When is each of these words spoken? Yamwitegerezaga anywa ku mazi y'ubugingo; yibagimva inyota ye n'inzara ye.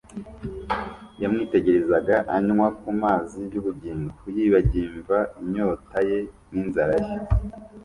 Yamwitegerezaga 1.21 2.15
anywa 2.35 2.67
ku 2.81 2.89
mazi 3.01 3.39
y'ubugingo; 3.53 4.11
yibagimva 4.35 5.17
inyota 5.41 5.97
ye 6.09 6.19
n'inzara 6.51 6.93
ye. 7.05 7.09